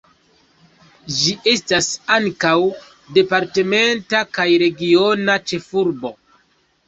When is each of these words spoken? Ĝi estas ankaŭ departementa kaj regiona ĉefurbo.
Ĝi 1.17 1.33
estas 1.51 1.89
ankaŭ 2.15 2.55
departementa 3.17 4.23
kaj 4.37 4.47
regiona 4.65 5.35
ĉefurbo. 5.51 6.13